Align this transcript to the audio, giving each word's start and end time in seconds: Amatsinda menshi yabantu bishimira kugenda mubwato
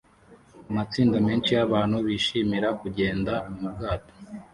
Amatsinda 0.69 1.17
menshi 1.27 1.49
yabantu 1.57 1.95
bishimira 2.07 2.67
kugenda 2.81 3.33
mubwato 3.59 4.13